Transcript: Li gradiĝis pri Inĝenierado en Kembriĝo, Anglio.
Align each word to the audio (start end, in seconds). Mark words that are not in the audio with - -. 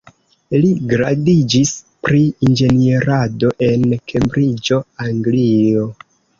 Li 0.61 0.69
gradiĝis 0.93 1.73
pri 2.07 2.23
Inĝenierado 2.49 3.53
en 3.69 3.87
Kembriĝo, 4.15 4.83
Anglio. 5.09 5.89